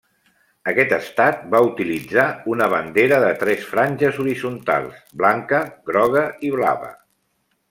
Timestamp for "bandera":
2.73-3.21